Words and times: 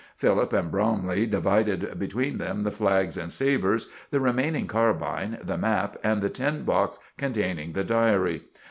Philip 0.17 0.51
and 0.51 0.71
Bromley 0.71 1.27
divided 1.27 1.99
between 1.99 2.39
them 2.39 2.61
the 2.61 2.71
flags 2.71 3.17
and 3.17 3.31
sabers, 3.31 3.87
the 4.09 4.19
remaining 4.19 4.65
carbine, 4.65 5.37
the 5.43 5.59
map, 5.59 5.95
and 6.03 6.23
the 6.23 6.29
tin 6.31 6.63
box 6.63 6.97
containing 7.19 7.73
the 7.73 7.83
diary. 7.83 8.45